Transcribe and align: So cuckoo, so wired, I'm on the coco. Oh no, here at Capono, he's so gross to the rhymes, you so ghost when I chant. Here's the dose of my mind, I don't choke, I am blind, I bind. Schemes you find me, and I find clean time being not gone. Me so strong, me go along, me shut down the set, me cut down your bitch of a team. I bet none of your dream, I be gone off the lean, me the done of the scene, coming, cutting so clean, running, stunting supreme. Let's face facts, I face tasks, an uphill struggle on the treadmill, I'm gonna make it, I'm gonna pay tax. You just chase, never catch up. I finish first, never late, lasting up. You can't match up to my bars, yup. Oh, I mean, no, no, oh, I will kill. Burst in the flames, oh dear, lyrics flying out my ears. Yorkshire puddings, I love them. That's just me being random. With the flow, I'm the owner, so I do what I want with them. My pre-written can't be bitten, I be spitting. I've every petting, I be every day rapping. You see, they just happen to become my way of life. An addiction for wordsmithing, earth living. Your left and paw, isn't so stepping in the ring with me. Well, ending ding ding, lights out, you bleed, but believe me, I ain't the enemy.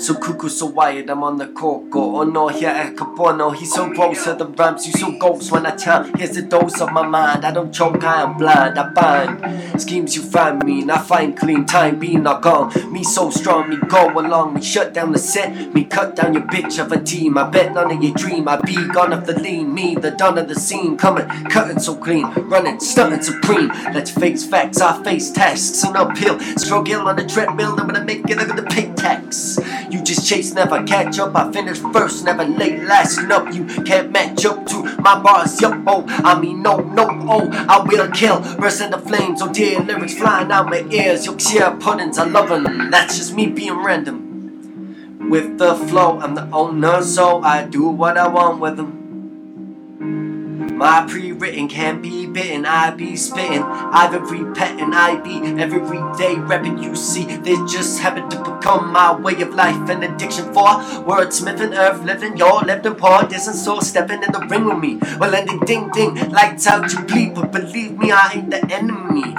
So 0.00 0.14
cuckoo, 0.14 0.48
so 0.48 0.64
wired, 0.64 1.10
I'm 1.10 1.22
on 1.22 1.36
the 1.36 1.48
coco. 1.48 2.16
Oh 2.16 2.22
no, 2.22 2.48
here 2.48 2.70
at 2.70 2.96
Capono, 2.96 3.54
he's 3.54 3.74
so 3.74 3.90
gross 3.90 4.24
to 4.24 4.32
the 4.32 4.46
rhymes, 4.46 4.86
you 4.86 4.94
so 4.94 5.12
ghost 5.18 5.52
when 5.52 5.66
I 5.66 5.76
chant. 5.76 6.18
Here's 6.18 6.30
the 6.30 6.40
dose 6.40 6.80
of 6.80 6.90
my 6.90 7.06
mind, 7.06 7.44
I 7.44 7.50
don't 7.52 7.70
choke, 7.70 8.02
I 8.02 8.22
am 8.22 8.38
blind, 8.38 8.78
I 8.78 8.88
bind. 8.94 9.78
Schemes 9.78 10.16
you 10.16 10.22
find 10.22 10.64
me, 10.64 10.80
and 10.80 10.90
I 10.90 11.02
find 11.02 11.36
clean 11.36 11.66
time 11.66 11.98
being 11.98 12.22
not 12.22 12.40
gone. 12.40 12.72
Me 12.90 13.04
so 13.04 13.28
strong, 13.28 13.68
me 13.68 13.76
go 13.76 14.10
along, 14.18 14.54
me 14.54 14.62
shut 14.62 14.94
down 14.94 15.12
the 15.12 15.18
set, 15.18 15.74
me 15.74 15.84
cut 15.84 16.16
down 16.16 16.32
your 16.32 16.44
bitch 16.44 16.82
of 16.82 16.92
a 16.92 17.02
team. 17.02 17.36
I 17.36 17.50
bet 17.50 17.74
none 17.74 17.90
of 17.90 18.02
your 18.02 18.14
dream, 18.14 18.48
I 18.48 18.56
be 18.56 18.76
gone 18.88 19.12
off 19.12 19.26
the 19.26 19.38
lean, 19.38 19.74
me 19.74 19.96
the 19.96 20.12
done 20.12 20.38
of 20.38 20.48
the 20.48 20.54
scene, 20.54 20.96
coming, 20.96 21.28
cutting 21.50 21.78
so 21.78 21.94
clean, 21.94 22.24
running, 22.48 22.80
stunting 22.80 23.20
supreme. 23.20 23.68
Let's 23.92 24.10
face 24.10 24.46
facts, 24.46 24.80
I 24.80 25.02
face 25.04 25.30
tasks, 25.30 25.84
an 25.84 25.94
uphill 25.98 26.40
struggle 26.56 27.06
on 27.06 27.16
the 27.16 27.26
treadmill, 27.26 27.78
I'm 27.78 27.86
gonna 27.86 28.02
make 28.02 28.30
it, 28.30 28.38
I'm 28.38 28.48
gonna 28.48 28.62
pay 28.62 28.90
tax. 28.94 29.58
You 29.90 30.02
just 30.02 30.26
chase, 30.26 30.52
never 30.54 30.82
catch 30.84 31.18
up. 31.18 31.34
I 31.34 31.50
finish 31.52 31.78
first, 31.78 32.24
never 32.24 32.44
late, 32.44 32.82
lasting 32.84 33.30
up. 33.32 33.52
You 33.52 33.64
can't 33.84 34.12
match 34.12 34.44
up 34.44 34.66
to 34.66 34.84
my 35.00 35.20
bars, 35.20 35.60
yup. 35.60 35.82
Oh, 35.86 36.04
I 36.08 36.40
mean, 36.40 36.62
no, 36.62 36.76
no, 36.76 37.08
oh, 37.10 37.48
I 37.68 37.82
will 37.84 38.08
kill. 38.10 38.40
Burst 38.56 38.80
in 38.80 38.90
the 38.90 38.98
flames, 38.98 39.42
oh 39.42 39.52
dear, 39.52 39.80
lyrics 39.80 40.14
flying 40.14 40.52
out 40.52 40.66
my 40.66 40.86
ears. 40.90 41.26
Yorkshire 41.26 41.76
puddings, 41.80 42.18
I 42.18 42.24
love 42.24 42.48
them. 42.48 42.90
That's 42.90 43.16
just 43.16 43.34
me 43.34 43.46
being 43.46 43.82
random. 43.82 45.28
With 45.30 45.58
the 45.58 45.74
flow, 45.74 46.20
I'm 46.20 46.34
the 46.34 46.48
owner, 46.50 47.02
so 47.02 47.42
I 47.42 47.64
do 47.64 47.88
what 47.88 48.16
I 48.16 48.28
want 48.28 48.60
with 48.60 48.76
them. 48.76 50.29
My 50.60 51.06
pre-written 51.08 51.68
can't 51.68 52.02
be 52.02 52.26
bitten, 52.26 52.66
I 52.66 52.90
be 52.90 53.16
spitting. 53.16 53.62
I've 53.62 54.12
every 54.12 54.44
petting, 54.52 54.92
I 54.92 55.16
be 55.16 55.40
every 55.58 56.00
day 56.18 56.34
rapping. 56.36 56.82
You 56.82 56.94
see, 56.94 57.24
they 57.24 57.54
just 57.64 58.00
happen 58.00 58.28
to 58.28 58.36
become 58.38 58.92
my 58.92 59.16
way 59.16 59.40
of 59.40 59.54
life. 59.54 59.88
An 59.88 60.02
addiction 60.02 60.44
for 60.52 60.68
wordsmithing, 61.08 61.74
earth 61.76 62.04
living. 62.04 62.36
Your 62.36 62.60
left 62.60 62.84
and 62.84 62.98
paw, 62.98 63.26
isn't 63.26 63.54
so 63.54 63.80
stepping 63.80 64.22
in 64.22 64.32
the 64.32 64.46
ring 64.50 64.66
with 64.66 64.78
me. 64.78 64.98
Well, 65.18 65.34
ending 65.34 65.60
ding 65.60 65.90
ding, 65.92 66.14
lights 66.28 66.66
out, 66.66 66.92
you 66.92 67.00
bleed, 67.04 67.34
but 67.34 67.52
believe 67.52 67.98
me, 67.98 68.12
I 68.12 68.32
ain't 68.34 68.50
the 68.50 68.62
enemy. 68.70 69.34